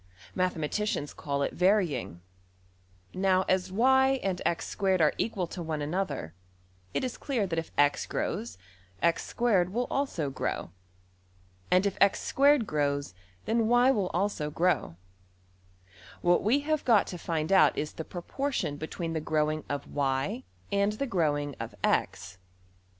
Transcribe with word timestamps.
Mathematicians 0.33 1.13
call 1.13 1.43
it 1.43 1.55
\emph{varying}. 1.55 2.21
Now 3.13 3.45
as 3.47 3.71
$y$~and~$x^2$ 3.71 4.99
are 4.99 5.13
equal 5.19 5.45
to 5.45 5.61
one 5.61 5.79
another, 5.79 6.33
it 6.91 7.03
is 7.03 7.19
clear 7.19 7.45
that 7.45 7.59
if 7.59 7.71
$x$~grows, 7.77 8.57
$x^2$~will 9.03 9.85
also 9.91 10.31
grow. 10.31 10.71
And 11.69 11.85
if 11.85 11.99
$x^2$~grows, 11.99 13.13
then 13.45 13.67
$y$~will 13.67 14.09
also 14.11 14.49
grow. 14.49 14.95
What 16.21 16.41
we 16.41 16.61
have 16.61 16.83
got 16.83 17.05
to 17.05 17.19
find 17.19 17.51
out 17.53 17.77
is 17.77 17.93
the 17.93 18.03
proportion 18.03 18.77
between 18.77 19.13
the 19.13 19.21
growing 19.21 19.63
of~$y$ 19.69 20.43
and 20.71 20.93
the 20.93 21.05
growing 21.05 21.55
of~$x$. 21.59 22.39